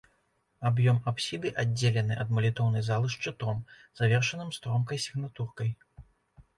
Аб'ём 0.69 0.95
апсіды 1.11 1.51
аддзелены 1.65 2.17
ад 2.25 2.33
малітоўнай 2.39 2.83
залы 2.89 3.07
шчытом, 3.17 3.63
завершаным 4.03 4.53
стромкай 4.61 4.97
сігнатуркай. 5.09 5.75